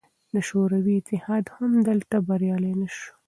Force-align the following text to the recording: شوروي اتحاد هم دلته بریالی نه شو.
شوروي 0.47 0.95
اتحاد 0.99 1.45
هم 1.55 1.71
دلته 1.87 2.15
بریالی 2.27 2.73
نه 2.81 2.87
شو. 2.95 3.11